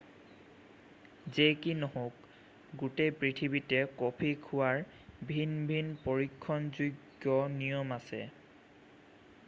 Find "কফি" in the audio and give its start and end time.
3.99-4.31